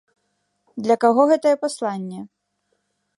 Для 0.87 0.95
каго 1.05 1.21
гэтае 1.31 1.53
пасланне? 1.65 2.19